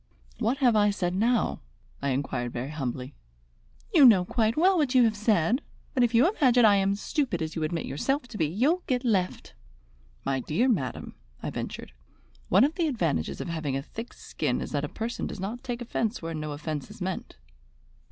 [0.39, 1.59] "What have I said now?"
[2.01, 3.13] I inquired very humbly.
[3.93, 5.61] "You know quite well what you have said.
[5.93, 8.81] But if you imagine I am as stupid as you admit yourself to be, you'll
[8.87, 9.53] get left!"
[10.25, 11.91] "My dear madam," I ventured;
[12.49, 15.63] "one of the advantages of having a thick skin is that a person does not
[15.63, 17.37] take offence where no offence is meant."